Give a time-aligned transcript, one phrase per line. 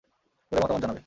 [0.51, 0.99] পড়ে মতামত জানাবে।